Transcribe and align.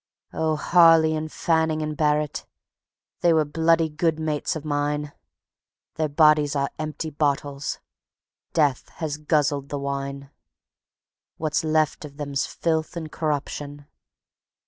Oh, 0.33 0.55
Harley 0.55 1.15
and 1.15 1.31
Fanning 1.31 1.83
and 1.83 1.95
Barret, 1.95 2.47
they 3.19 3.33
were 3.33 3.45
bloody 3.45 3.87
good 3.87 4.19
mates 4.19 4.55
o' 4.55 4.61
mine; 4.63 5.11
Their 5.93 6.09
bodies 6.09 6.55
are 6.55 6.71
empty 6.79 7.11
bottles; 7.11 7.77
Death 8.51 8.89
has 8.95 9.17
guzzled 9.17 9.69
the 9.69 9.77
wine; 9.77 10.31
What's 11.37 11.63
left 11.63 12.03
of 12.03 12.17
them's 12.17 12.47
filth 12.47 12.97
and 12.97 13.11
corruption. 13.11 13.85